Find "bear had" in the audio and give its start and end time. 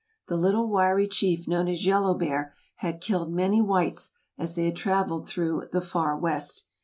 2.15-3.01